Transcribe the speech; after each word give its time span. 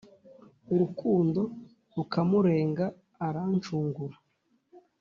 urukundo 0.73 1.41
Rukamurenga 1.95 2.85
arancungura 3.27 4.17